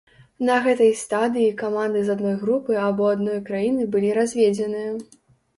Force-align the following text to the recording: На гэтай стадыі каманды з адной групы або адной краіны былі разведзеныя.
На 0.47 0.53
гэтай 0.67 0.93
стадыі 1.01 1.51
каманды 1.59 2.01
з 2.07 2.15
адной 2.15 2.35
групы 2.45 2.79
або 2.87 3.13
адной 3.15 3.39
краіны 3.51 3.89
былі 3.97 4.09
разведзеныя. 4.21 4.91